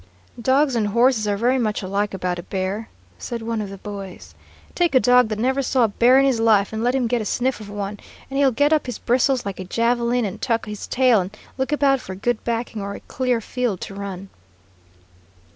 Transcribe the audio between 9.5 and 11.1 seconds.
a javeline and tuck his